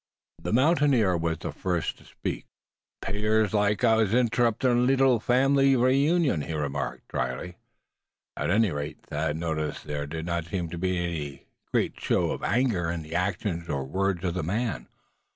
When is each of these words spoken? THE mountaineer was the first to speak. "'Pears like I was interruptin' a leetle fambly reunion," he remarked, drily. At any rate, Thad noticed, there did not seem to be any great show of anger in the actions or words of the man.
THE 0.41 0.51
mountaineer 0.51 1.15
was 1.15 1.37
the 1.37 1.51
first 1.51 1.99
to 1.99 2.05
speak. 2.05 2.47
"'Pears 3.03 3.53
like 3.53 3.83
I 3.83 3.97
was 3.97 4.15
interruptin' 4.15 4.71
a 4.71 4.81
leetle 4.87 5.19
fambly 5.19 5.75
reunion," 5.79 6.41
he 6.41 6.53
remarked, 6.55 7.07
drily. 7.09 7.57
At 8.35 8.49
any 8.49 8.71
rate, 8.71 9.03
Thad 9.05 9.37
noticed, 9.37 9.83
there 9.85 10.07
did 10.07 10.25
not 10.25 10.45
seem 10.45 10.71
to 10.71 10.77
be 10.79 10.97
any 10.97 11.45
great 11.71 11.99
show 11.99 12.31
of 12.31 12.41
anger 12.41 12.89
in 12.89 13.03
the 13.03 13.13
actions 13.13 13.69
or 13.69 13.83
words 13.85 14.23
of 14.23 14.33
the 14.33 14.41
man. 14.41 14.87